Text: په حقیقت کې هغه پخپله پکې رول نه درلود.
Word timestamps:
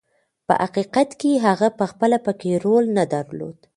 په 0.47 0.53
حقیقت 0.63 1.09
کې 1.19 1.43
هغه 1.45 1.67
پخپله 1.79 2.17
پکې 2.25 2.51
رول 2.63 2.85
نه 2.97 3.03
درلود. 3.13 3.57